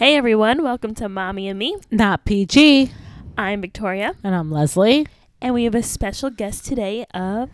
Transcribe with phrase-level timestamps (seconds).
[0.00, 1.76] Hey everyone, welcome to Mommy and Me.
[1.90, 2.90] Not PG.
[3.36, 5.06] I'm Victoria, And I'm Leslie.
[5.42, 7.50] and we have a special guest today of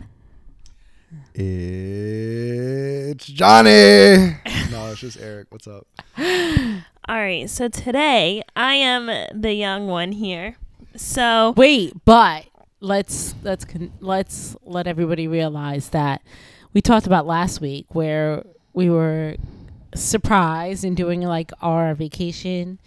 [1.34, 3.70] It's Johnny.
[4.70, 5.48] no, it's just Eric.
[5.50, 5.88] What's up?
[6.16, 10.54] All right, so today I am the young one here.
[10.94, 12.46] So, Wait, but
[12.78, 16.22] let's let's con- let's let everybody realize that
[16.72, 19.34] we talked about last week where we were
[19.96, 22.78] surprised in doing like our vacation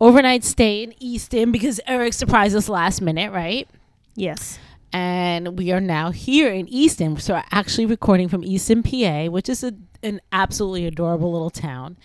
[0.00, 3.68] overnight stay in Easton because Eric surprised us last minute, right?
[4.16, 4.58] yes.
[4.92, 7.16] and we are now here in Easton.
[7.18, 11.96] So we're actually recording from Easton, PA, which is a, an absolutely adorable little town.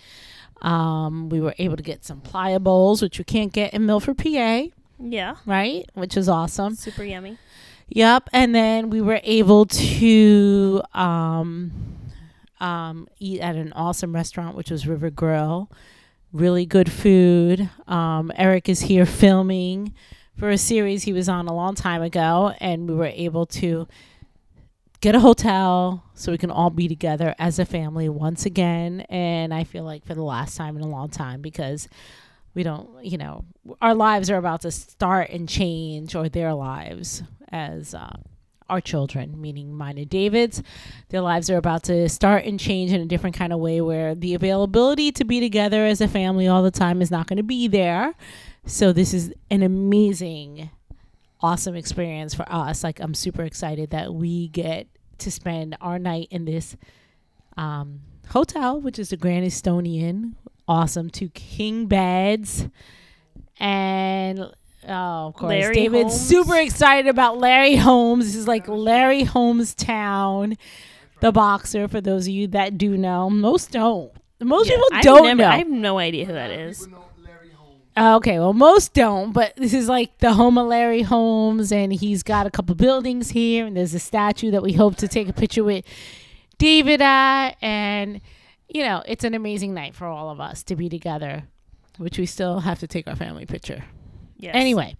[0.62, 4.64] Um, we were able to get some pliables, which you can't get in Milford, PA,
[4.98, 5.36] Yeah.
[5.46, 5.84] right?
[5.94, 6.74] Which is awesome.
[6.76, 7.38] Super yummy.
[7.88, 8.30] Yep.
[8.32, 11.72] And then we were able to um,
[12.60, 15.70] um, eat at an awesome restaurant, which was River Grill.
[16.32, 17.70] Really good food.
[17.86, 19.94] Um, Eric is here filming
[20.38, 23.88] for a series he was on a long time ago, and we were able to
[25.00, 29.02] get a hotel so we can all be together as a family once again.
[29.02, 31.88] And I feel like for the last time in a long time because
[32.54, 33.44] we don't, you know,
[33.82, 38.16] our lives are about to start and change, or their lives as uh,
[38.68, 40.62] our children, meaning mine and David's.
[41.10, 44.14] Their lives are about to start and change in a different kind of way where
[44.14, 47.42] the availability to be together as a family all the time is not going to
[47.42, 48.14] be there.
[48.64, 50.70] So, this is an amazing,
[51.40, 52.82] awesome experience for us.
[52.82, 56.76] Like, I'm super excited that we get to spend our night in this
[57.56, 60.36] um, hotel, which is the Grand Eastonian.
[60.68, 61.10] Awesome.
[61.10, 62.68] Two king beds.
[63.58, 64.52] And
[64.88, 66.28] oh, of course, Larry David's Holmes.
[66.28, 68.26] super excited about Larry Holmes.
[68.26, 70.56] This is like Larry Holmes Town,
[71.20, 71.88] the boxer.
[71.88, 74.12] For those of you that do know, most don't.
[74.40, 75.48] Most Yeah, people I've don't never- know.
[75.48, 76.86] I have no idea who that is.
[77.98, 81.90] Oh, Okay, well, most don't, but this is like the home of Larry Holmes, and
[81.94, 85.28] he's got a couple buildings here, and there's a statue that we hope to take
[85.28, 85.82] a picture with
[86.58, 88.20] David at, and
[88.68, 91.44] you know, it's an amazing night for all of us to be together,
[91.96, 93.84] which we still have to take our family picture.
[94.38, 94.54] Yes.
[94.54, 94.96] Anyway,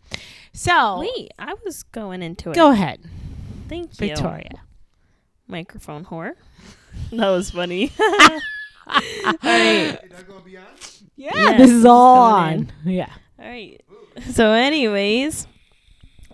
[0.52, 2.54] so Wait, I was going into it.
[2.54, 3.00] go ahead,
[3.68, 4.08] Thank you.
[4.08, 4.62] Victoria.
[5.46, 6.32] Microphone whore.
[7.12, 7.92] that was funny.
[8.86, 9.98] All right.
[11.16, 12.72] Yeah, Yeah, this is all going on.
[12.84, 13.10] Yeah.
[13.38, 13.80] All right.
[14.30, 15.46] So, anyways,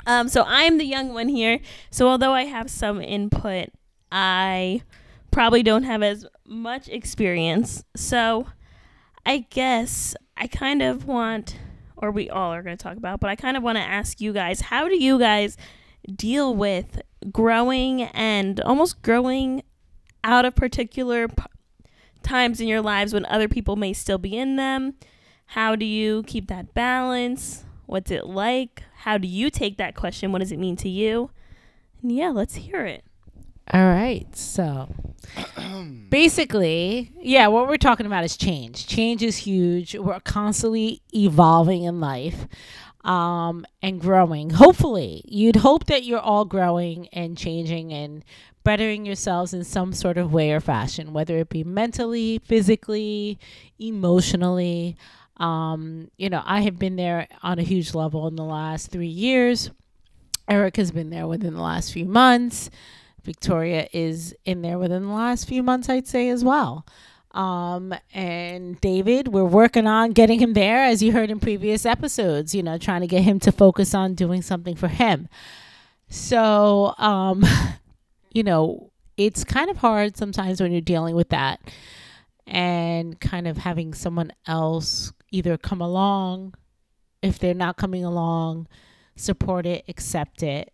[0.07, 1.61] um, so I'm the young one here.
[1.91, 3.69] So, although I have some input,
[4.11, 4.83] I
[5.31, 7.85] probably don't have as much experience.
[7.97, 8.49] So,
[9.25, 11.59] I guess I kind of want,
[12.03, 14.21] or we all are going to talk about, but I kind of want to ask
[14.21, 15.57] you guys how do you guys
[16.15, 19.63] deal with growing and almost growing
[20.25, 21.45] out of particular p-
[22.23, 24.95] times in your lives when other people may still be in them?
[25.47, 27.65] How do you keep that balance?
[27.87, 28.83] What's it like?
[28.97, 30.33] How do you take that question?
[30.33, 31.31] What does it mean to you?
[32.03, 33.05] And yeah, let's hear it.
[33.73, 34.35] All right.
[34.37, 34.93] So
[36.09, 38.87] basically, yeah, what we're talking about is change.
[38.87, 39.95] Change is huge.
[39.95, 42.47] We're constantly evolving in life
[43.05, 44.51] um, and growing.
[44.51, 48.25] Hopefully, you'd hope that you're all growing and changing and
[48.65, 53.39] bettering yourselves in some sort of way or fashion, whether it be mentally, physically,
[53.79, 54.97] emotionally.
[55.39, 59.07] Um, you know, I have been there on a huge level in the last three
[59.09, 59.71] years.
[60.49, 62.71] Eric has been there within the last few months.
[63.25, 66.87] Victoria is in there within the last few months, I'd say as well.
[67.33, 72.55] Um, and David, we're working on getting him there, as you heard in previous episodes,
[72.55, 75.29] you know, trying to get him to focus on doing something for him.
[76.09, 77.43] So, um,
[78.33, 81.61] you know, it's kind of hard sometimes when you're dealing with that
[82.47, 86.55] and kind of having someone else either come along,
[87.23, 88.67] if they're not coming along,
[89.17, 90.73] support it, accept it.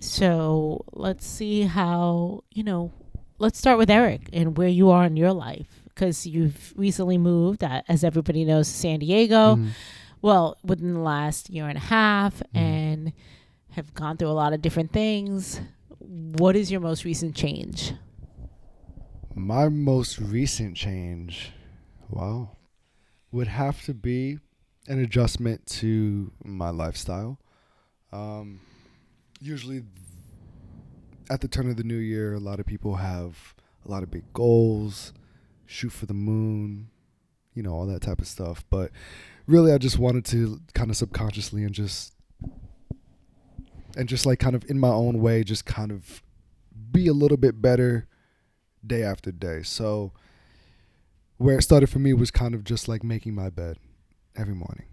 [0.00, 2.92] So let's see how, you know,
[3.38, 7.64] let's start with Eric and where you are in your life because you've recently moved,
[7.64, 9.56] uh, as everybody knows, to San Diego.
[9.56, 9.70] Mhm.
[10.22, 12.58] Well, within the last year and a half, Mhm.
[12.60, 13.12] and
[13.70, 15.60] have gone through a lot of different things.
[16.00, 17.92] What is your most recent change?
[19.34, 21.52] My most recent change,
[22.08, 22.56] wow,
[23.30, 24.38] would have to be
[24.88, 27.38] an adjustment to my lifestyle.
[28.10, 28.60] Um,
[29.40, 29.84] usually,
[31.30, 33.54] at the turn of the new year, a lot of people have
[33.84, 35.12] a lot of big goals,
[35.66, 36.90] shoot for the moon,
[37.54, 38.64] you know, all that type of stuff.
[38.70, 38.90] But
[39.46, 42.14] really, I just wanted to kind of subconsciously and just
[43.96, 46.22] and just like kind of in my own way, just kind of
[46.90, 48.06] be a little bit better
[48.86, 49.62] day after day.
[49.62, 50.12] So
[51.36, 53.78] where it started for me was kind of just like making my bed.
[54.36, 54.86] every morning.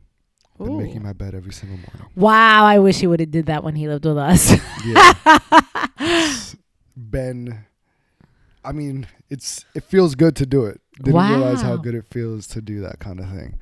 [0.57, 2.11] Been making my bed every single morning.
[2.15, 4.53] Wow, I wish he would have did that when he lived with us.
[4.85, 5.13] Yeah.
[5.97, 6.55] It's
[6.95, 7.65] been
[8.63, 10.81] I mean, it's it feels good to do it.
[11.01, 13.59] Didn't realize how good it feels to do that kind of thing.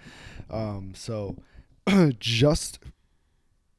[0.50, 1.38] Um so
[2.20, 2.80] just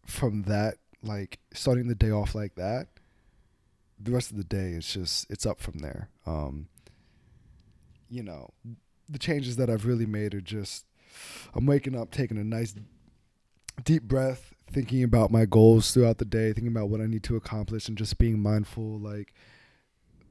[0.06, 2.88] from that like starting the day off like that,
[4.00, 6.08] the rest of the day is just it's up from there.
[6.26, 6.68] Um
[8.08, 8.50] you know,
[9.08, 10.84] the changes that I've really made are just
[11.54, 12.74] I'm waking up taking a nice
[13.82, 17.36] deep breath, thinking about my goals throughout the day, thinking about what I need to
[17.36, 19.34] accomplish, and just being mindful, like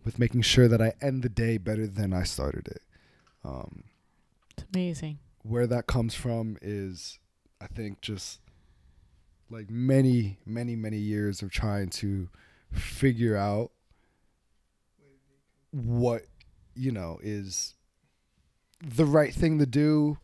[0.06, 2.82] with making sure that I end the day better than I started it.
[3.44, 3.84] Um,
[4.58, 5.20] It's amazing.
[5.44, 7.20] where that comes from is,
[7.62, 8.40] I think, just
[9.50, 12.30] like many, many, many years of trying to
[12.72, 13.72] figure out
[15.72, 16.24] what,
[16.76, 17.76] you know, is
[18.84, 20.18] the right thing to do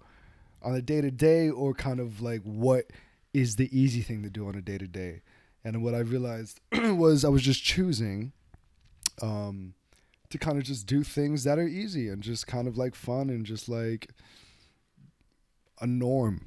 [0.61, 2.85] on a day to day or kind of like what
[3.33, 5.21] is the easy thing to do on a day to day.
[5.63, 8.31] And what I realized was I was just choosing
[9.21, 9.73] um,
[10.29, 13.29] to kind of just do things that are easy and just kind of like fun
[13.29, 14.09] and just like
[15.81, 16.45] a norm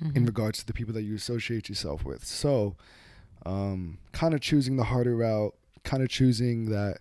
[0.00, 0.26] in Mhm.
[0.26, 2.24] regards to the people that you associate yourself with.
[2.24, 2.76] So,
[3.46, 5.54] um, kind of choosing the harder route,
[5.84, 6.98] kind of choosing that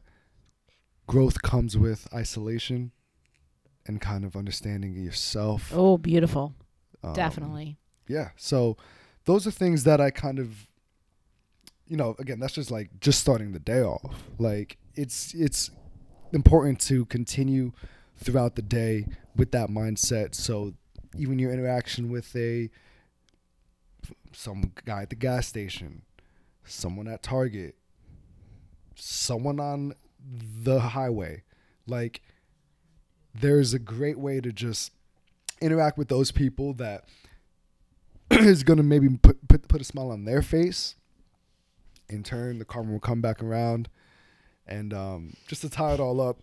[1.08, 2.92] growth comes with isolation
[3.86, 5.72] and kind of understanding yourself.
[5.74, 6.56] Oh, beautiful.
[7.04, 7.78] Um, Definitely.
[8.08, 8.30] Yeah.
[8.36, 8.78] So,
[9.26, 10.68] those are things that I kind of,
[11.88, 14.24] you know, again, that's just like just starting the day off.
[14.38, 15.72] Like it's it's
[16.32, 17.72] important to continue
[18.18, 20.36] throughout the day with that mindset.
[20.36, 20.74] So
[21.18, 22.70] even your interaction with a
[24.32, 26.04] some guy at the gas station,
[26.64, 27.76] someone at Target,
[28.96, 29.94] someone on
[30.64, 31.44] the highway,
[31.88, 32.22] like
[33.34, 34.92] there's a great way to just
[35.62, 37.06] interact with those people that
[38.32, 40.96] is going to maybe put, put put a smile on their face.
[42.10, 43.90] In turn, the karma will come back around,
[44.68, 46.38] and um, just to tie it all up,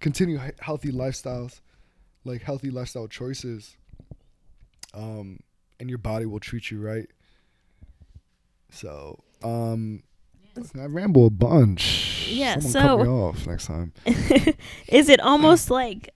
[0.00, 1.60] continue he- healthy lifestyles,
[2.24, 3.76] like healthy lifestyle choices,
[4.92, 5.40] um,
[5.80, 7.08] and your body will treat you right.
[8.70, 10.02] So, um,
[10.78, 12.28] I ramble a bunch.
[12.30, 13.92] Yeah, Someone so- cut me off next time.
[14.88, 16.10] is it almost like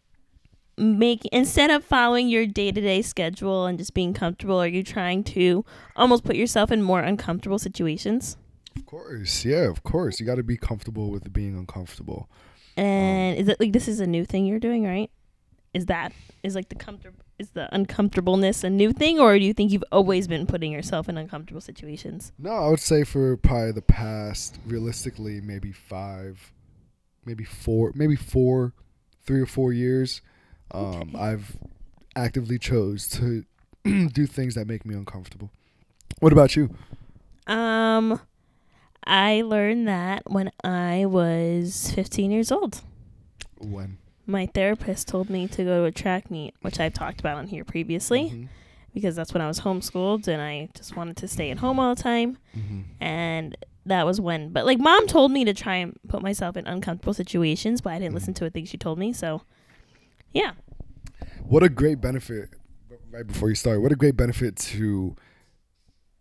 [0.79, 5.65] make instead of following your day-to-day schedule and just being comfortable are you trying to
[5.97, 8.37] almost put yourself in more uncomfortable situations
[8.77, 10.21] Of course, yeah, of course.
[10.21, 12.29] You got to be comfortable with being uncomfortable.
[12.77, 15.11] and um, is it like this is a new thing you're doing right
[15.73, 16.13] is that
[16.43, 19.85] is like the comfort is the uncomfortableness a new thing or do you think you've
[19.93, 24.59] always been putting yourself in uncomfortable situations No, I would say for probably the past,
[24.67, 26.53] realistically, maybe five,
[27.25, 28.73] maybe four, maybe four,
[29.25, 30.21] three or four years,
[30.73, 30.85] um,
[31.15, 31.19] Okay.
[31.19, 31.57] I've
[32.15, 33.45] actively chose to
[34.09, 35.51] do things that make me uncomfortable.
[36.21, 36.71] What about you?
[37.49, 38.19] um
[39.07, 42.81] i learned that when i was 15 years old
[43.59, 43.99] When?
[44.27, 47.47] my therapist told me to go to a track meet, which I've talked about on
[47.47, 48.49] here previously, Mhm,
[48.93, 51.95] because that's when I was homeschooled and I just wanted to stay at home all
[51.95, 52.39] the time.
[52.59, 52.83] mhm.
[53.01, 56.67] And that was when, but like mom told me to try and put myself in
[56.67, 58.15] uncomfortable situations, but I didn't Mhm.
[58.17, 59.13] listen to a thing she told me.
[59.13, 59.43] So,
[60.37, 60.53] yeah.
[61.45, 62.51] What a great benefit,
[63.11, 65.15] right before you start, what a great benefit to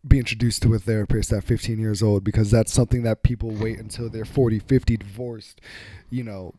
[0.07, 3.79] be introduced to a therapist at 15 years old because that's something that people wait
[3.79, 5.61] until they're 40, 50, divorced,
[6.11, 6.53] you know,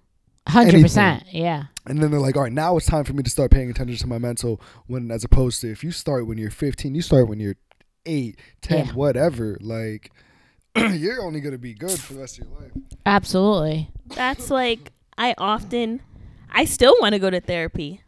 [0.48, 1.24] Hundred percent.
[1.32, 1.64] Yeah.
[1.86, 3.96] and then they're like, all right, now it's time for me to start paying attention
[3.96, 4.60] to my mental.
[4.86, 7.56] When as opposed to if you start when you're 15, you start when you're
[8.04, 8.92] 8, 10, Yeah.
[8.92, 9.58] whatever.
[9.60, 10.12] Like
[10.76, 12.70] you're only gonna be good for the rest of your life.
[13.04, 13.90] Absolutely.
[14.14, 16.00] That's like, I often,
[16.50, 18.00] I still want to go to therapy.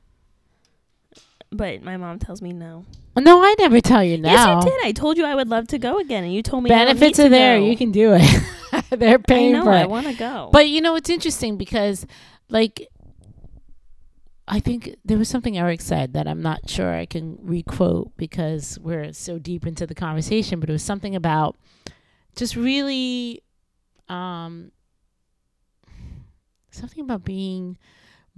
[1.51, 2.85] But my mom tells me no.
[3.17, 4.31] No, I never tell you now.
[4.31, 4.81] Yes, you did.
[4.85, 7.19] I told you I would love to go again, and you told me I Benefits
[7.19, 7.59] are there.
[7.59, 7.65] go.
[7.67, 8.43] You can do it.
[8.91, 9.65] They're I paying know.
[9.65, 10.51] for I want to go.
[10.53, 12.07] But you know, it's interesting because,
[12.49, 12.87] like,
[14.47, 18.79] I think there was something Eric said that I'm not sure I can requote because
[18.81, 21.57] we're so deep into the conversation, but it was something about
[22.37, 23.43] just really,
[24.09, 24.71] um,
[26.71, 27.79] something about being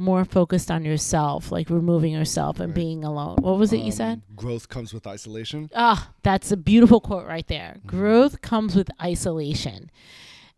[0.00, 2.74] more focused on yourself, like removing yourself and Right.
[2.74, 3.36] being alone.
[3.40, 4.22] What was it you said?
[4.28, 5.70] Um, Growth comes with isolation.
[5.74, 7.76] Ah, that's a beautiful quote right there.
[7.78, 7.86] Mhm.
[7.86, 9.90] Growth comes with isolation.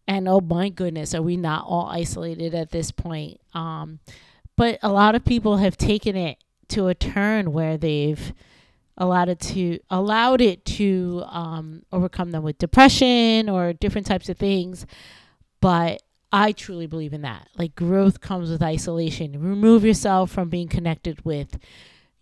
[0.07, 3.41] And oh my goodness, are we not all isolated at this point?
[3.55, 3.99] Um,
[4.57, 8.33] but a lot of people have taken it to a turn where they've
[8.99, 14.37] allowed it to allowed it to um, overcome them with depression or different types of
[14.37, 14.87] things.
[15.61, 16.03] But
[16.33, 17.49] I truly believe in that.
[17.59, 19.41] Like growth comes with isolation.
[19.41, 21.59] Remove yourself from being connected with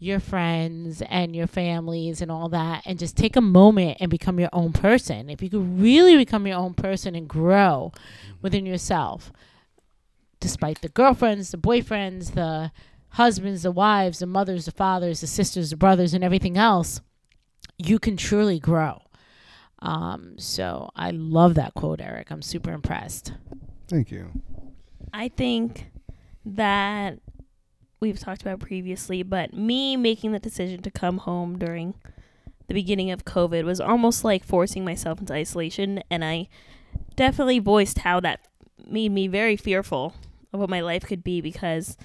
[0.00, 4.40] your friends and your families and all that and just take a moment and become
[4.40, 5.28] your own person.
[5.28, 7.92] If you could really become your own person and grow
[8.40, 9.30] within yourself,
[10.40, 12.72] despite the girlfriends, the boyfriends, the
[13.10, 17.02] husbands, the wives, the mothers, the fathers, the sisters, the brothers, and everything else,
[17.76, 19.02] you can truly grow.
[19.80, 22.30] Um, so I love that quote, Eric.
[22.30, 23.34] I'm super impressed.
[23.90, 24.30] Thank you.
[25.12, 25.90] I think
[26.44, 27.18] that
[27.98, 31.94] we've talked about previously, but me making the decision to come home during
[32.68, 36.04] the beginning of COVID was almost like forcing myself into isolation.
[36.08, 36.48] And I
[37.16, 38.46] definitely voiced how that
[38.86, 40.14] made me very fearful
[40.52, 41.96] of what my life could be because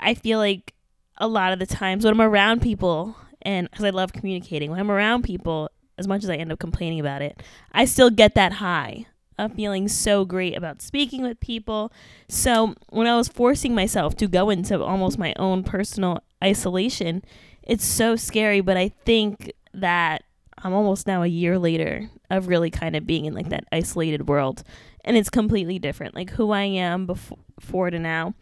[0.00, 0.74] I feel like
[1.18, 4.80] a lot of the times when I'm around people, and because I love communicating, when
[4.80, 7.40] I'm around people, as much as I end up complaining about it,
[7.72, 9.06] I still get that high
[9.48, 11.92] feeling so great about speaking with people.
[12.28, 17.22] So when I was forcing myself to go into almost my own personal isolation,
[17.62, 18.60] it's so scary.
[18.60, 20.24] But I think that
[20.58, 24.28] I'm almost now a year later of really kind of being in like that isolated
[24.28, 24.62] world.
[25.04, 26.14] And it's completely different.
[26.14, 28.34] Like who I am before, before to now.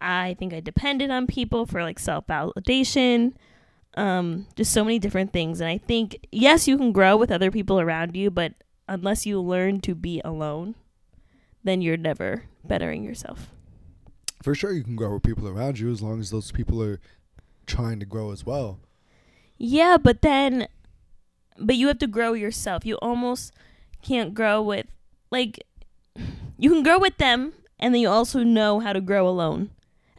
[0.00, 3.34] I think I depended on people for like self validation,
[3.94, 5.60] um, just so many different things.
[5.60, 8.54] And I think, yes, you can grow with other people around you, but
[8.88, 10.74] unless you learn to be alone,
[11.64, 13.50] then you're never bettering yourself.
[14.42, 17.00] For sure, you can grow with people around you as long as those people are
[17.66, 18.80] trying to grow as well.
[19.56, 20.66] Yeah, but then,
[21.56, 22.84] but you have to grow yourself.
[22.84, 23.52] You almost
[24.02, 24.86] can't grow with,
[25.30, 25.64] like,
[26.58, 29.70] you can grow with them, and then you also know how to grow alone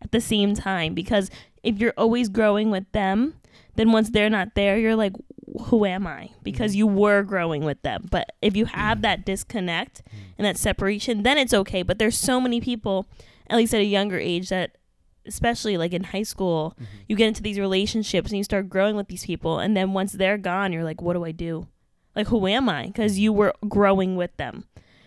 [0.01, 0.93] at the same time.
[0.93, 1.29] Because
[1.61, 3.35] if you're always growing with them,
[3.75, 5.13] then once they're not there, you're like,
[5.61, 6.31] who am I?
[6.41, 6.79] Because mm-hmm.
[6.79, 8.07] you were growing with them.
[8.09, 9.01] But if you have mm-hmm.
[9.03, 10.17] that disconnect mm-hmm.
[10.37, 11.83] and that separation, then it's okay.
[11.83, 13.07] But there's so many people,
[13.47, 14.77] at least at a younger age, that
[15.25, 16.75] especially like in high school,
[17.07, 19.59] you get into these relationships and you start growing with these people.
[19.59, 21.67] And then once they're gone, you're like, what do I do?
[22.15, 22.87] Like, who am I?
[22.87, 24.65] Because you were growing with them.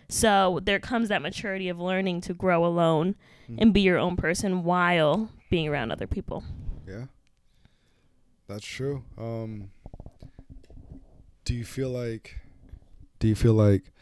[0.08, 3.16] So there comes that maturity of learning to grow alone
[3.58, 6.44] and be your own person while being around other people.
[6.86, 7.04] Yeah.
[8.48, 9.04] That's true.
[9.18, 9.70] Um
[11.46, 12.40] do you feel like
[13.20, 13.92] do you feel like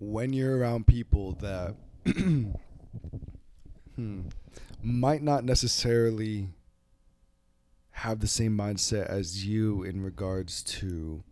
[0.00, 1.76] when you're around people that
[3.94, 4.22] hmm,
[4.82, 6.48] might not necessarily
[7.92, 11.22] have the same mindset as you in regards to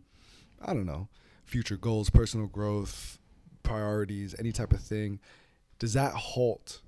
[0.63, 1.09] I don't know,
[1.45, 3.19] future goals, personal growth,
[3.65, 5.19] priorities, any type of thing,
[5.81, 6.83] does that halt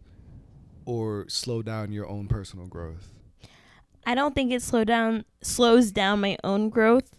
[0.85, 3.17] or slow down your own personal growth?
[4.09, 7.11] I don't think it slow down slows down my own growth,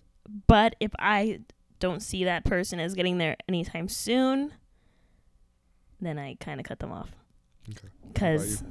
[0.48, 1.41] but if I
[1.79, 4.53] don't see that person as getting there anytime soon,
[6.01, 7.12] then I kind of cut them off.
[7.69, 7.89] Okay.
[8.12, 8.63] Because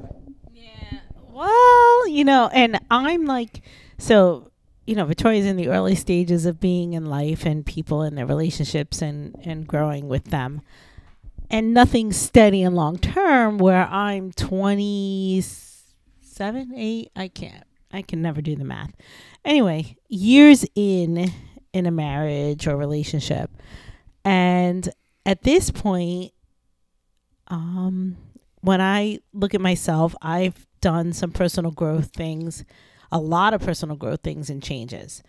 [0.53, 0.99] Yeah.
[1.31, 3.63] Well, you know, and I'm like,
[3.99, 4.51] so,
[4.85, 8.27] you know, Victoria's in the early stages of being in life and people and their
[8.27, 10.63] relationships and, and growing with them.
[11.49, 17.68] And nothing steady and long term where I'm 27, 8, I can't.
[17.93, 18.93] I can never do the math.
[19.45, 21.33] Anyway, years in
[21.73, 23.51] in a marriage or relationship.
[24.25, 24.89] And
[25.25, 26.33] at this point,
[27.49, 28.17] um,
[28.61, 32.65] when I look at myself, I've done some personal growth things,
[33.11, 35.23] a lot of personal growth things and changes.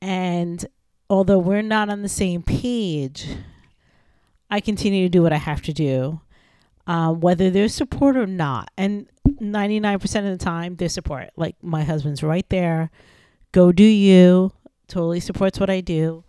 [0.00, 0.64] And
[1.08, 3.26] although we're not on the same page,
[4.50, 6.20] I continue to do what I have to do,
[6.86, 8.70] um, whether there's support or not.
[8.76, 9.08] And
[9.52, 11.30] 99% of the time, they support.
[11.36, 12.90] Like my husband's right there.
[13.52, 14.52] Go do you.
[14.88, 16.24] Totally supports what I do.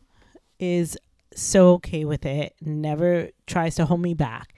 [0.59, 0.97] Is
[1.35, 2.55] so okay with it.
[2.61, 4.53] Never tries to hold me back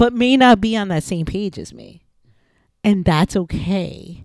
[0.00, 2.06] but may not be on that same page as me.
[2.82, 4.24] And that's okay.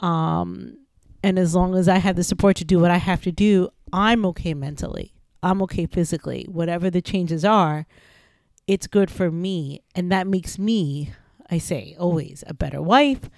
[0.00, 0.78] Um,
[1.22, 3.68] and as long as I have the support to do what I have to do,
[3.92, 5.14] I'm okay mentally.
[5.40, 6.48] I'm okay physically.
[6.50, 7.86] Whatever the changes are,
[8.66, 9.82] it's good for me.
[9.94, 11.12] And that makes me,
[11.50, 13.30] I say always, a better wife,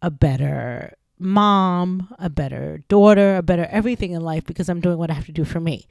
[0.00, 5.10] a better mom, a better daughter, a better everything in life because I'm doing what
[5.10, 5.86] I have to do for me.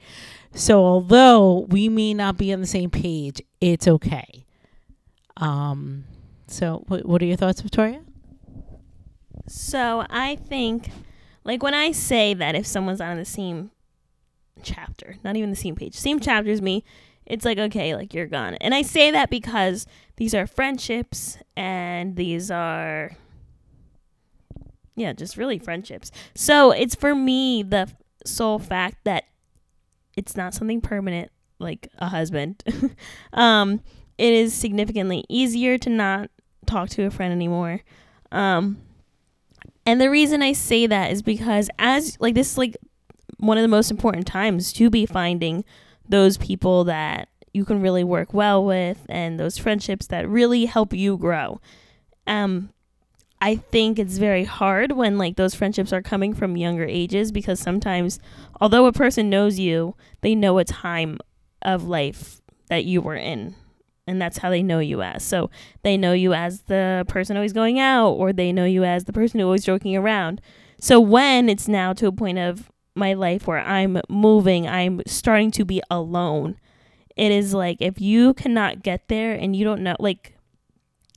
[0.54, 4.46] So although we may not be on the same page, it's okay.
[5.36, 6.04] Um,
[6.46, 8.02] so what, what are your thoughts, Victoria?
[9.46, 10.90] So I think,
[11.44, 13.70] like when I say that if someone's on the same
[14.62, 16.84] chapter, not even the same page, same chapter as me,
[17.28, 18.54] it's like okay, like you're gone.
[18.56, 23.12] And I say that because these are friendships and these are
[24.96, 26.10] yeah, just really friendships.
[26.34, 27.88] So it's for me the
[28.26, 29.24] sole fact that
[30.16, 31.30] it's not something permanent
[31.60, 32.64] like a husband.
[33.32, 33.80] um,
[34.16, 36.30] it is significantly easier to not
[36.66, 37.80] talk to a friend anymore.
[38.32, 38.78] Um,
[39.86, 42.76] And the reason I say that is because as like this is like
[43.38, 45.64] one of the most important times to be finding
[46.08, 50.92] those people that you can really work well with and those friendships that really help
[50.92, 51.60] you grow.
[52.26, 52.70] Um
[53.40, 57.60] I think it's very hard when like those friendships are coming from younger ages because
[57.60, 58.18] sometimes
[58.60, 61.18] although a person knows you, they know a time
[61.62, 63.54] of life that you were in
[64.08, 65.22] and that's how they know you as.
[65.22, 65.50] So
[65.82, 69.12] they know you as the person always going out, or they know you as the
[69.12, 70.40] person who always joking around.
[70.80, 75.50] So when it's now to a point of my life where I'm moving, I'm starting
[75.52, 76.58] to be alone.
[77.16, 80.34] It is like if you cannot get there and you don't know, like,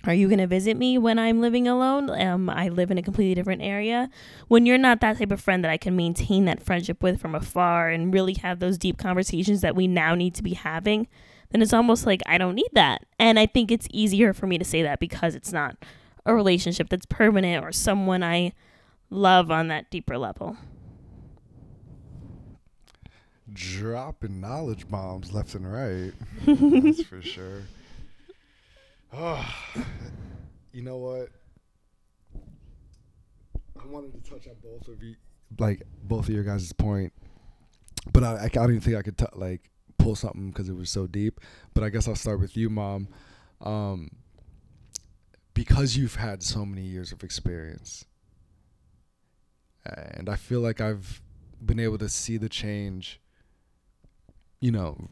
[0.04, 2.10] are you going to visit me when I'm living alone?
[2.10, 4.10] Um, I live in a completely different area.
[4.48, 7.36] When you're not that type of friend that I can maintain that friendship with from
[7.36, 11.08] afar and really have those deep conversations that we now need to be having,
[11.52, 13.06] then it's almost like I don't need that.
[13.20, 15.78] And I think it's easier for me to say that because it's not
[16.26, 18.54] a relationship that's permanent or someone I
[19.12, 20.58] love on that deeper level.
[23.53, 26.13] Dropping knowledge bombs left and right.
[26.46, 27.63] That's for sure.
[29.13, 29.46] Oh,
[30.72, 31.29] you know what?
[33.81, 35.15] I wanted to touch on both of you,
[35.60, 37.12] like both of your guys' point,
[38.13, 40.89] but I, I don't even think I could t- like pull something because it was
[40.89, 41.39] so deep.
[41.74, 43.08] But I guess I'll start with you, mom.
[43.60, 44.12] Um,
[45.53, 48.05] because you've had so many years of experience,
[49.86, 51.22] and I feel like I've
[51.63, 53.20] been able to see the change.
[54.62, 55.10] You know,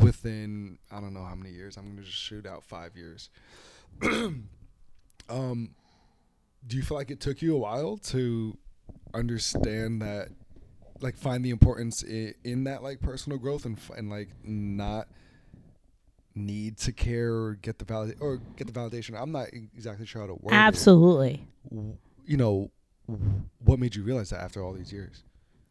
[0.00, 1.76] within I don't know how many years.
[1.76, 3.30] I'm gonna just shoot out five years.
[5.28, 5.74] um,
[6.66, 8.56] do you feel like it took you a while to
[9.14, 10.28] understand that
[11.00, 15.08] like find the importance in, in that like personal growth and and like not
[16.34, 19.20] need to care or get the valid or get the validation.
[19.20, 21.46] I'm not exactly sure how to word Absolutely.
[21.70, 21.98] it.
[22.24, 22.70] You know,
[23.64, 25.22] what made you realize that after all these years?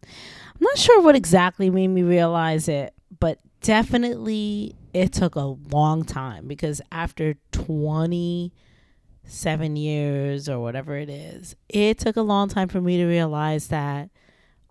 [0.03, 6.03] I'm not sure what exactly made me realize it, but definitely it took a long
[6.03, 12.81] time because after 27 years or whatever it is, it took a long time for
[12.81, 14.09] me to realize that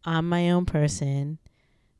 [0.04, 1.38] I'm my own person.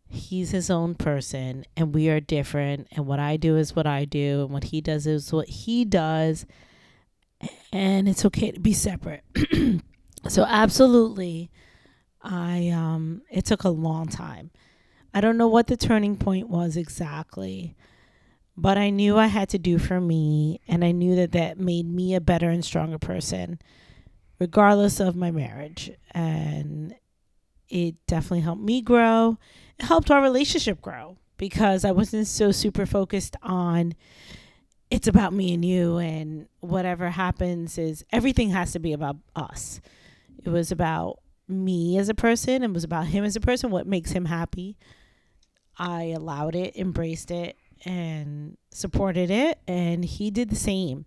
[0.08, 2.88] He's his own person, and we are different.
[2.90, 5.84] And what I do is what I do, and what he does is what he
[5.84, 6.46] does.
[7.72, 9.22] And it's okay to be separate.
[10.28, 11.50] so, absolutely,
[12.22, 14.50] I um, it took a long time.
[15.12, 17.76] I don't know what the turning point was exactly,
[18.56, 21.86] but I knew I had to do for me, and I knew that that made
[21.86, 23.58] me a better and stronger person,
[24.38, 25.90] regardless of my marriage.
[26.12, 26.94] And
[27.68, 29.38] it definitely helped me grow.
[29.78, 33.94] It helped our relationship grow because I wasn't so super focused on
[34.90, 39.80] it's about me and you and whatever happens is everything has to be about us.
[40.44, 43.86] It was about me as a person, it was about him as a person, what
[43.86, 44.76] makes him happy.
[45.78, 51.06] I allowed it, embraced it, and supported it, and he did the same.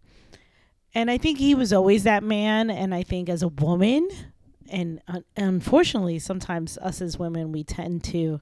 [0.96, 2.70] And I think he was always that man.
[2.70, 4.08] And I think as a woman,
[4.70, 5.02] and
[5.36, 8.42] unfortunately, sometimes us as women, we tend to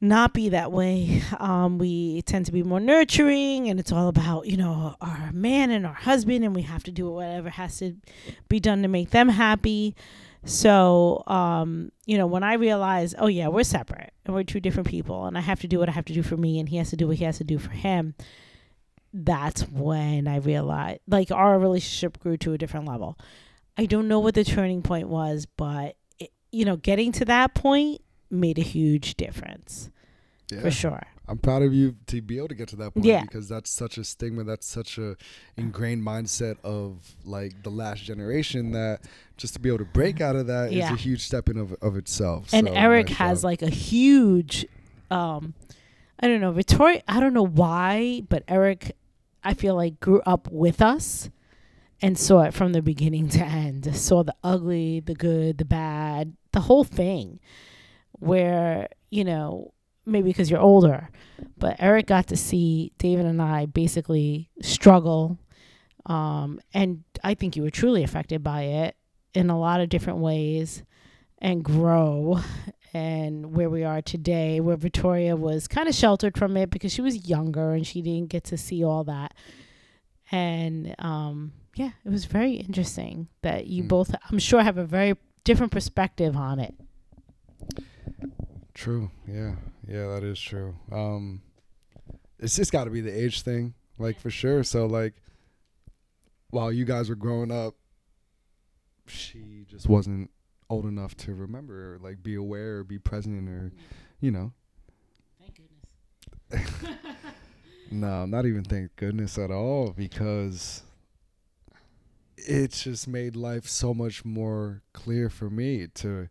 [0.00, 1.22] not be that way.
[1.38, 5.70] Um, we tend to be more nurturing, and it's all about you know our man
[5.70, 7.96] and our husband, and we have to do whatever has to
[8.48, 9.96] be done to make them happy.
[10.48, 14.88] So, um, you know, when I realized, oh yeah, we're separate and we're two different
[14.88, 16.76] people, and I have to do what I have to do for me, and he
[16.78, 18.14] has to do what he has to do for him.
[19.12, 23.18] That's when I realized, like, our relationship grew to a different level.
[23.76, 27.54] I don't know what the turning point was, but it, you know, getting to that
[27.54, 29.90] point made a huge difference
[30.50, 30.60] Yeah.
[30.60, 31.02] for sure.
[31.28, 33.22] I'm proud of you to be able to get to that point Yeah.
[33.22, 34.44] because that's such a stigma.
[34.44, 35.16] That's such a
[35.56, 39.00] ingrained mindset of like the last generation that
[39.36, 40.92] just to be able to break out of that is Yeah.
[40.94, 42.48] a huge step in of, of itself.
[42.52, 43.44] and So, Eric has job.
[43.44, 44.66] like a huge
[45.10, 45.54] um
[46.20, 48.96] I don't know, Victoria I don't know why, but Eric
[49.44, 51.30] I feel like grew up with us
[52.02, 53.94] and saw it from the beginning to end.
[53.96, 57.38] Saw the ugly, the good, the bad, the whole thing.
[58.12, 59.72] Where, you know,
[60.08, 61.08] maybe because you're older,
[61.58, 65.38] but Eric got to see David and I basically struggle.
[66.06, 68.96] Um, and I think you were truly affected by it
[69.34, 70.82] in a lot of different ways
[71.38, 72.40] and grow
[72.94, 77.02] and where we are today where Victoria was kind of sheltered from it because she
[77.02, 79.34] was younger and she didn't get to see all that
[80.32, 83.88] and um yeah it was very interesting that you Mm.
[83.88, 86.74] both I'm sure have a very different perspective on it
[88.74, 89.10] True.
[89.26, 89.56] Yeah.
[89.88, 90.74] Yeah, that is true.
[90.92, 91.42] Um
[92.38, 94.62] it's just got to be the age thing, like for sure.
[94.62, 95.14] So like
[96.50, 97.74] while you guys were growing up
[99.06, 100.30] she just wasn't
[100.70, 103.72] old enough to remember or like be aware or be present or
[104.20, 104.52] you know
[105.40, 105.56] Thank
[106.50, 106.96] goodness.
[107.90, 110.82] no not even thank goodness at all because
[112.36, 116.28] it just made life so much more clear for me to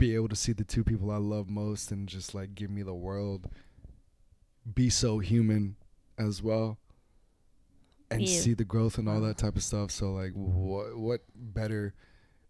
[0.00, 2.82] be able to see the two people I love most and just like give me
[2.82, 3.50] the world
[4.74, 5.76] be so human
[6.18, 6.78] as well
[8.10, 9.90] and see the growth and all that type of stuff.
[9.90, 11.92] So like what what better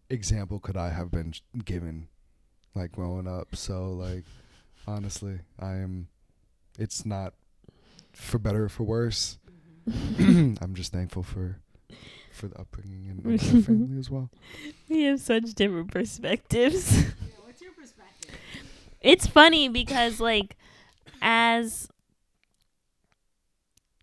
[0.09, 1.33] example could I have been
[1.65, 2.07] given
[2.73, 3.55] like growing up?
[3.55, 4.23] So like
[4.87, 6.07] honestly I am
[6.79, 7.33] it's not
[8.13, 9.37] for better or for worse.
[9.89, 10.55] Mm-hmm.
[10.63, 11.59] I'm just thankful for
[12.31, 14.29] for the upbringing and, and family as well.
[14.87, 17.03] We have such different perspectives.
[19.01, 19.27] What's your perspective?
[19.27, 20.57] it's funny because like
[21.21, 21.89] as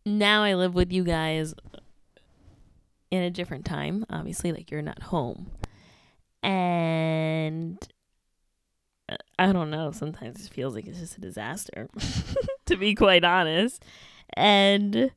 [0.05, 1.55] now I live with you guys
[3.11, 4.05] in a different time.
[4.11, 5.51] Obviously, like you're not home.
[6.43, 7.79] And
[9.09, 11.89] uh, I don't know, sometimes it feels like it's just a disaster
[12.67, 13.85] to be quite honest.
[14.35, 15.11] And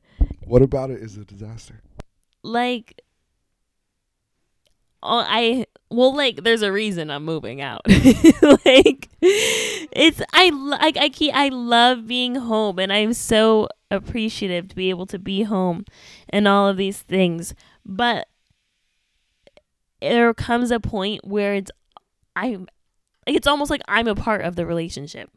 [0.44, 1.80] what about it is a disaster
[2.42, 3.00] like
[5.02, 7.82] I well like there's a reason I'm moving out.
[7.86, 14.76] like it's I like I keep I love being home and I'm so appreciative to
[14.76, 15.84] be able to be home
[16.28, 17.54] and all of these things.
[17.84, 18.28] But
[20.00, 21.70] there comes a point where it's
[22.36, 22.68] I'm
[23.26, 25.30] it's almost like I'm a part of the relationship.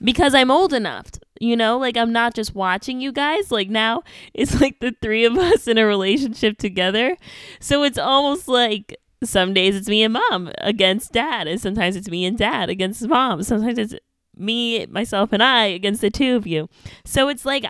[0.00, 3.50] Because I'm old enough, you know, like I'm not just watching you guys.
[3.50, 4.02] Like now
[4.34, 7.16] it's like the three of us in a relationship together.
[7.60, 12.08] So it's almost like some days it's me and mom against dad, and sometimes it's
[12.08, 13.42] me and dad against mom.
[13.42, 13.94] Sometimes it's
[14.36, 16.68] me, myself, and I against the two of you.
[17.04, 17.64] So it's like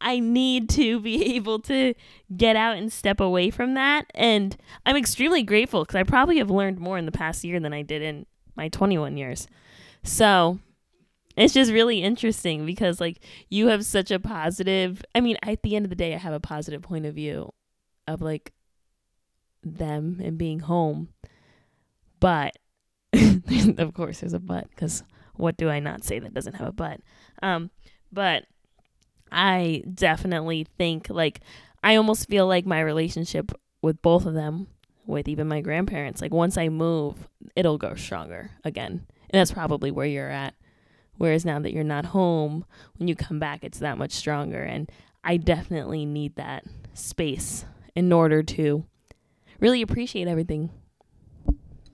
[0.00, 1.94] I need to be able to
[2.36, 4.06] get out and step away from that.
[4.14, 7.72] And I'm extremely grateful because I probably have learned more in the past year than
[7.72, 9.48] I did in my 21 years.
[10.02, 10.58] So
[11.36, 15.76] it's just really interesting because like you have such a positive i mean at the
[15.76, 17.52] end of the day i have a positive point of view
[18.06, 18.52] of like
[19.62, 21.08] them and being home
[22.20, 22.56] but
[23.78, 25.02] of course there's a but because
[25.34, 27.00] what do i not say that doesn't have a but?
[27.42, 27.70] Um
[28.12, 28.44] but
[29.30, 31.40] i definitely think like
[31.82, 34.66] i almost feel like my relationship with both of them
[35.06, 39.06] with even my grandparents like once i move it'll go stronger again.
[39.30, 40.54] And that's probably where you're at
[41.18, 42.64] Whereas now that you're not home,
[42.96, 44.62] when you come back, it's that much stronger.
[44.62, 44.90] And
[45.22, 48.84] I definitely need that space in order to
[49.60, 50.70] really appreciate everything.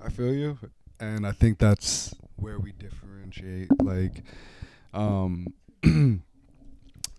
[0.02, 0.58] I feel you,
[1.00, 3.68] and I think that's where we differentiate.
[3.82, 4.22] Like,
[4.94, 5.48] um,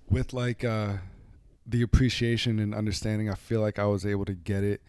[0.10, 0.94] with like uh,
[1.66, 4.82] the appreciation and understanding, I feel like I was able to get it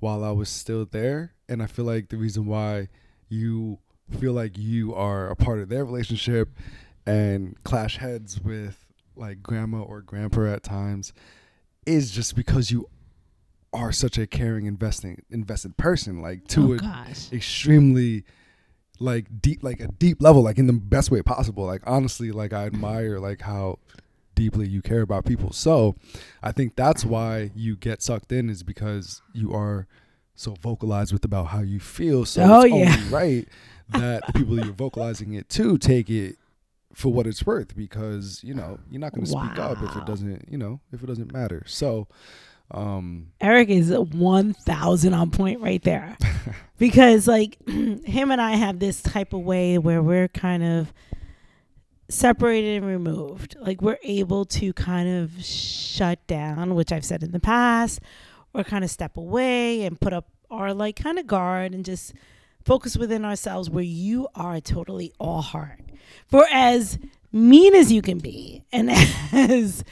[0.00, 2.88] while I was still there, and I feel like the reason why
[3.28, 3.78] you
[4.10, 6.48] feel like you are a part of their relationship
[7.06, 8.84] and clash heads with
[9.16, 11.12] like grandma or grandpa at times
[11.86, 12.88] is just because you
[13.72, 17.32] are such a caring investing invested person like to oh a gosh.
[17.32, 18.24] extremely
[19.00, 22.52] like deep like a deep level like in the best way possible like honestly like
[22.52, 23.78] i admire like how
[24.34, 25.94] deeply you care about people so
[26.42, 29.86] i think that's why you get sucked in is because you are
[30.34, 32.96] so vocalized with about how you feel so Oh, it's yeah.
[32.96, 33.48] only right
[33.90, 36.36] that the people you're vocalizing it to take it
[36.94, 40.04] for what it's worth because you know you're not going to speak up if it
[40.06, 42.08] doesn't you know if it doesn't matter so
[42.70, 46.18] um Eric is 1000 on point right there.
[46.78, 50.92] because like him and I have this type of way where we're kind of
[52.08, 53.56] separated and removed.
[53.58, 58.00] Like we're able to kind of shut down, which I've said in the past,
[58.54, 62.14] or kind of step away and put up our like kind of guard and just
[62.68, 65.80] focus within ourselves where you are totally all heart.
[66.26, 66.98] For as
[67.32, 68.90] mean as you can be and
[69.32, 69.82] as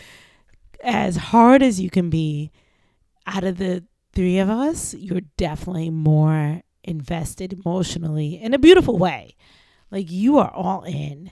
[0.84, 2.52] as hard as you can be,
[3.26, 9.36] out of the three of us, you're definitely more invested emotionally in a beautiful way.
[9.90, 11.30] Like you are all in.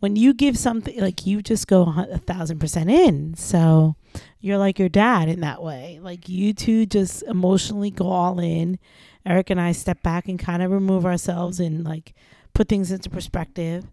[0.00, 3.34] When you give something, like you just go a thousand percent in.
[3.34, 3.94] So
[4.40, 6.00] you're like your dad in that way.
[6.02, 8.78] Like you two just emotionally go all in.
[9.24, 12.14] Eric and I step back and kind of remove ourselves and like
[12.54, 13.84] put things into perspective.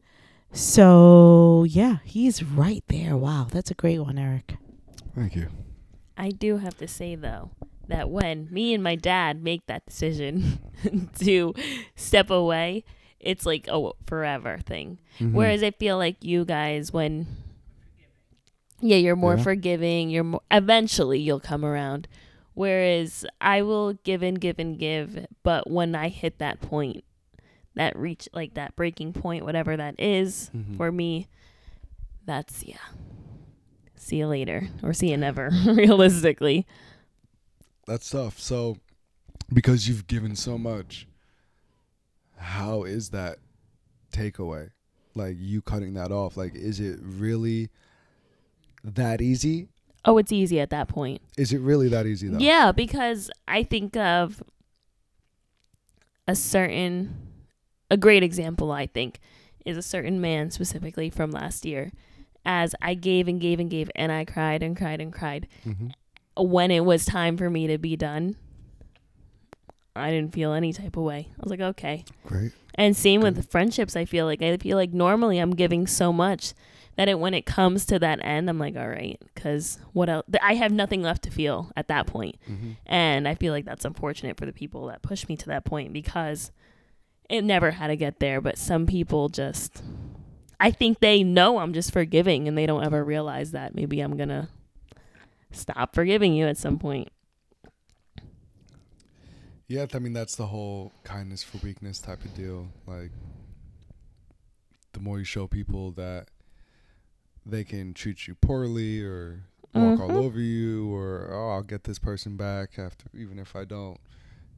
[0.52, 3.16] So yeah, he's right there.
[3.16, 4.56] Wow, that's a great one, Eric.
[5.16, 5.48] thank you
[6.18, 7.52] I do have to say though
[7.88, 10.60] that when me and my dad make that decision
[11.20, 11.54] to
[11.96, 12.84] step away,
[13.20, 15.00] it's like a forever thing.
[15.20, 15.34] Mhm.
[15.34, 17.26] Whereas I feel like you guys, when
[18.82, 19.44] yeah, you're more Yeah.
[19.44, 20.10] forgiving.
[20.10, 22.08] You're more, eventually you'll come around.
[22.60, 27.06] Whereas I will give and give and give, but when I hit that point,
[27.76, 30.76] that reach like that breaking point, whatever that is Mhm.
[30.76, 31.28] for me,
[32.26, 32.76] that's yeah.
[33.96, 36.68] See you later or see you never, realistically.
[37.88, 38.38] That's tough.
[38.42, 38.76] So,
[39.54, 41.08] because you've given so much,
[42.36, 43.38] how is that
[44.12, 44.72] takeaway?
[45.16, 46.36] Like you cutting that off?
[46.36, 47.70] Like, is it really
[48.84, 49.70] that easy?
[50.06, 51.22] Oh, it's easy at that point.
[51.38, 52.40] Is it really that easy though?
[52.40, 54.42] Yeah, because I think of
[56.28, 57.16] a certain
[57.92, 59.20] a great example I think
[59.66, 61.92] is a certain man specifically from last year
[62.46, 65.88] as I gave and gave and gave and I cried and cried and cried hmm
[66.38, 68.38] when it was time for me to be done
[69.96, 71.28] I didn't feel any type of way.
[71.30, 72.06] I was like, okay.
[72.26, 72.54] Great.
[72.76, 73.36] And same Good.
[73.36, 76.54] with friendships, I feel like I feel like normally I'm giving so much
[77.00, 80.26] that it when it comes to that end, I'm like, all right, cuz what else
[80.44, 82.36] I have nothing left to feel at that point.
[82.46, 85.64] hmm And I feel like that's unfortunate for the people that pushed me to that
[85.64, 86.52] point because
[87.30, 88.42] it never had to get there.
[88.42, 89.82] But some people just,
[90.60, 94.18] I think they know I'm just forgiving and they don't ever realize that maybe I'm
[94.18, 94.50] going to
[95.52, 97.08] stop forgiving you at some point.
[99.68, 102.68] Yeah, I mean that's the whole kindness for weakness type of deal.
[102.86, 103.12] Like,
[104.92, 106.28] the more you show people that
[107.46, 110.18] they can treat you poorly or walk all Mhm.
[110.26, 114.00] over you, or oh, I'll get this person back after, even if I don't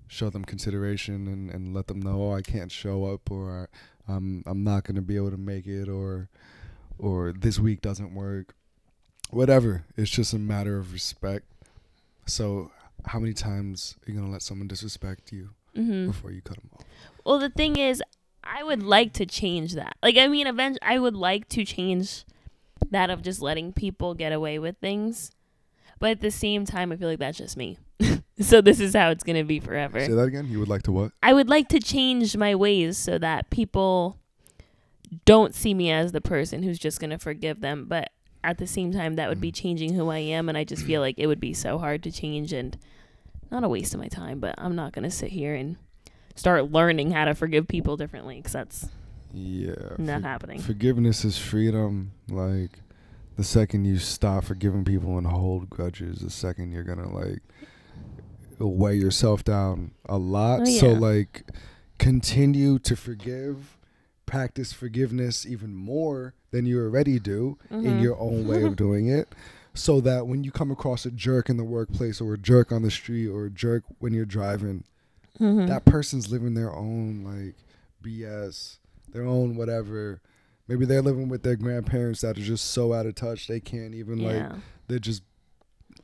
[0.07, 3.69] show them consideration and, and let them know, oh, I can't show up, or
[4.07, 6.29] I'm I'm not gonna be able to make it, or
[6.97, 8.55] or this week doesn't work.
[9.29, 9.85] Whatever.
[9.95, 11.45] It's just a matter of respect.
[12.25, 12.71] So,
[13.05, 15.51] how many times are you gonna let someone disrespect you?
[15.73, 16.83] hmm before you cut them off.
[17.25, 18.03] Well, the thing is,
[18.43, 19.95] I would like to change that.
[20.03, 22.25] Like, I mean, eventually, I would like to change
[22.89, 25.31] that of just letting people get away with things.
[25.99, 27.77] But at the same time, I feel like that's just me.
[28.39, 29.99] so this is how it's going to be forever.
[29.99, 30.47] Say that again.
[30.47, 31.11] You would like to what?
[31.21, 34.17] I would like to change my ways so that people
[35.25, 37.85] don't see me as the person who's just going to forgive them.
[37.85, 38.09] But
[38.43, 39.55] at the same time, that would be mm.
[39.55, 40.49] changing who I am.
[40.49, 42.77] And I just feel like it would be so hard to change and
[43.51, 45.77] not a waste of my time, but I'm not going to sit here and
[46.35, 48.89] start learning how to forgive people differently because that's
[49.33, 49.95] Yeah.
[49.97, 50.59] not for- happening.
[50.59, 52.11] Forgiveness is freedom.
[52.29, 52.79] Like
[53.37, 57.41] the second you stop forgiving people and hold grudges, the second you're gonna like
[58.59, 60.61] weigh yourself down a lot.
[60.61, 61.43] Oh, So like
[61.97, 63.77] continue to forgive,
[64.25, 68.01] practice forgiveness even more than you already do in Mhm.
[68.01, 69.33] your own way of doing it.
[69.73, 72.81] So that when you come across a jerk in the workplace or a jerk on
[72.81, 74.83] the street or a jerk when you're driving,
[75.39, 75.67] Mhm.
[75.67, 77.55] that person's living their own like
[78.03, 78.79] BS,
[79.11, 80.21] their own whatever.
[80.67, 83.93] Maybe they're living with their grandparents that are just so out of touch they can't
[83.93, 84.51] even like
[84.87, 85.23] they're just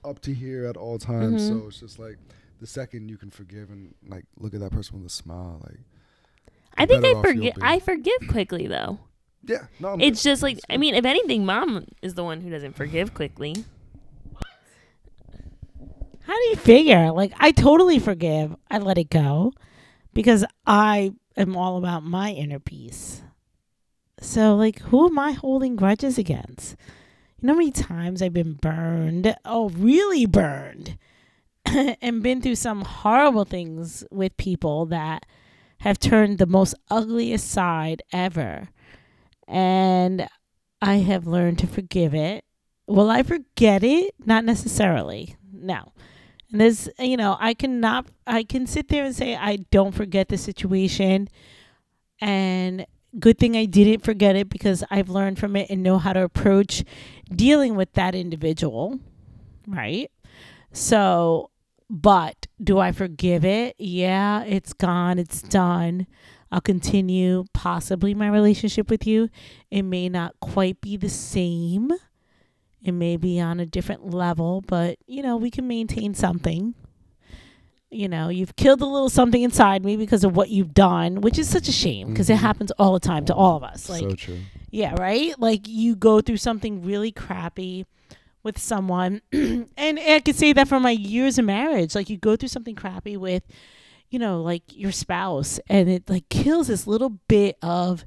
[0.03, 1.41] up to here at all times.
[1.43, 1.61] Mhm.
[1.61, 2.17] So it's just like
[2.59, 5.79] the second you can forgive and like look at that person with a smile, like
[6.77, 7.53] I think I forgive.
[7.61, 8.99] I forgive quickly though.
[9.43, 10.29] yeah, no, I'm It's good.
[10.31, 13.55] just like I mean, if anything, mom is the one who doesn't forgive quickly.
[16.21, 17.11] How do you figure?
[17.11, 18.53] Like, I totally forgive.
[18.69, 19.53] I let it go
[20.17, 23.21] because I am all about my inner peace.
[24.19, 26.75] So, like, who am I holding grudges against?
[27.39, 29.35] You know how many times I've been burned?
[29.45, 30.97] Oh, really burned.
[32.01, 35.27] and been through some horrible things with people that
[35.81, 38.69] have turned the most ugliest side ever.
[39.47, 40.27] And
[40.81, 42.43] I have learned to forgive it.
[42.87, 44.15] Will I forget it?
[44.25, 45.35] Not necessarily.
[45.53, 45.93] No.
[46.51, 50.29] And this, you know, I cannot, I can sit there and say, I don't forget
[50.29, 51.27] the situation.
[52.21, 52.85] And
[53.19, 56.23] good thing I didn't forget it because I've learned from it and know how to
[56.23, 56.83] approach
[57.33, 58.99] dealing with that individual.
[59.67, 60.09] Right.
[60.71, 61.51] So,
[61.89, 63.75] but do I forgive it?
[63.77, 65.19] Yeah, it's gone.
[65.19, 66.07] It's done.
[66.51, 69.29] I'll continue possibly my relationship with you.
[69.69, 71.91] It may not quite be the same.
[72.87, 76.73] It may be on a different level, but you know, we can maintain something.
[77.89, 81.37] You know, you've killed a little something inside me because of what you've done, which
[81.37, 82.33] is such a shame because Mhm.
[82.33, 83.89] it happens all the time to all of us.
[83.89, 84.39] Like, so true.
[84.71, 85.37] yeah, right?
[85.39, 87.85] Like you go through something really crappy
[88.43, 91.95] with someone and I could say that from my years of marriage.
[91.95, 93.43] Like you go through something crappy with,
[94.09, 98.05] you know, like your spouse and it like kills this little bit of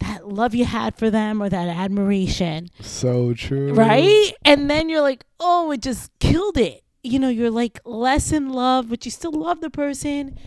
[0.00, 2.68] that love you had for them or that admiration.
[2.80, 3.72] So true.
[3.72, 4.32] Right?
[4.44, 6.82] And then you're like, oh, it just killed it.
[7.02, 10.38] You know, you're like less in love, but you still love the person.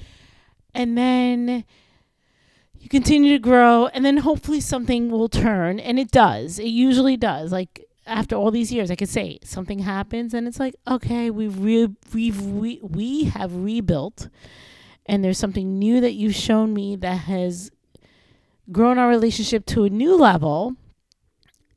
[0.73, 1.65] And then
[2.79, 5.79] you continue to grow, and then hopefully something will turn.
[5.79, 6.59] And it does.
[6.59, 7.51] It usually does.
[7.51, 11.57] Like, after all these years, I could say something happens and it's like, okay, we've
[11.59, 14.27] re- we've we, we have rebuilt
[15.05, 17.71] and there's something new that you've shown me that has
[18.71, 20.75] grown our relationship to a new level.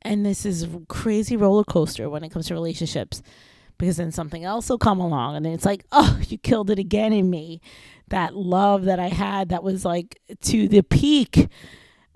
[0.01, 3.23] And this is crazy roller coaster when it comes to relationships
[3.77, 6.79] because then something else will come along and then it's like, oh, you killed it
[6.79, 7.61] again in me.
[8.09, 11.49] That love that I had that was like to the peak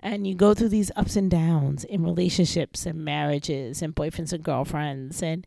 [0.02, 4.42] and you go through these ups and downs in relationships and marriages and boyfriends and
[4.42, 5.46] girlfriends and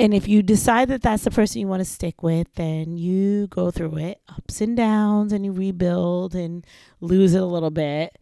[0.00, 3.46] and if you decide that that's the person you want to stick with then you
[3.48, 6.66] go through it ups and downs and you rebuild and
[7.00, 8.18] lose it a little bit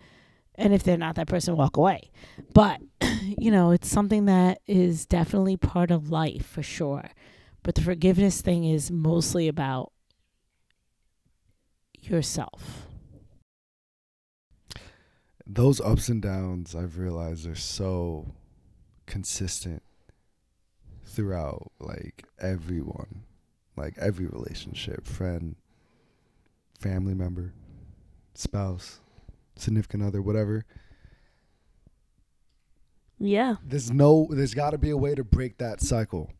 [0.58, 2.10] and if they're not that person walk away.
[2.52, 2.80] But
[3.38, 7.10] you know it's something that is definitely part of life for sure.
[7.62, 9.92] But the forgiveness thing is mostly about
[12.00, 12.86] yourself.
[15.46, 18.34] Those ups and downs I've realized are so
[19.06, 19.82] consistent
[21.04, 23.22] throughout like everyone,
[23.76, 25.56] like every relationship, friend,
[26.78, 27.52] family member,
[28.34, 29.00] spouse,
[29.56, 30.64] significant other, whatever.
[33.18, 33.56] Yeah.
[33.64, 36.30] There's no there's got to be a way to break that cycle.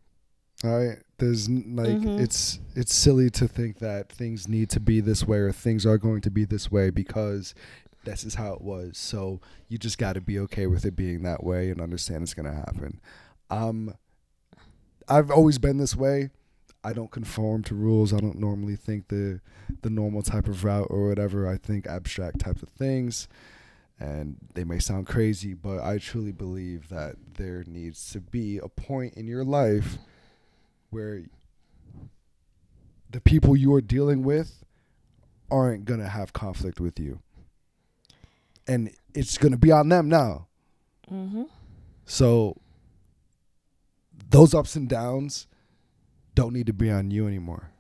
[0.65, 0.99] All right?
[1.19, 2.21] There's like Mhm.
[2.21, 5.99] it's it's silly to think that things need to be this way or things are
[5.99, 7.55] going to be this way because
[8.05, 8.99] this is how it was.
[8.99, 12.35] So you just got to be okay with it being that way and understand it's
[12.35, 13.01] going to happen.
[13.51, 13.95] Um
[15.09, 16.31] I've always been this way.
[16.87, 18.13] I don't conform to rules.
[18.13, 19.41] I don't normally think the
[19.83, 21.49] the normal type of route or whatever.
[21.49, 23.29] I think abstract types of things
[23.99, 28.69] and they may sound crazy, but I truly believe that there needs to be a
[28.69, 29.99] point in your life
[30.91, 31.23] where
[33.11, 34.65] the people you are dealing with
[35.51, 37.21] aren't going to have conflict with you.
[38.69, 40.49] And it's going to be on them now.
[41.11, 41.45] Mm-hmm.
[42.05, 42.57] So
[44.29, 45.47] those ups and downs
[46.37, 47.71] don't need to be on you anymore.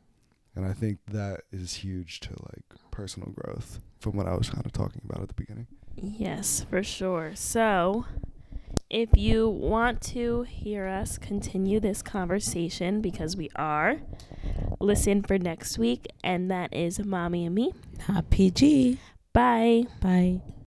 [0.56, 4.66] And I think that is huge to like personal growth from what I was kind
[4.66, 5.68] of talking about at the beginning.
[5.94, 7.32] Yes, for sure.
[7.34, 8.06] So,
[8.88, 13.98] if you want to hear us continue this conversation, because we are,
[14.80, 17.72] listen for next week, and that is Mommy and Me.
[18.08, 18.98] not pg
[19.32, 19.84] Bye.
[20.00, 20.40] bye